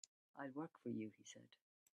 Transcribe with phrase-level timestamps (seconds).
[0.35, 1.47] "I'll work for you," he said.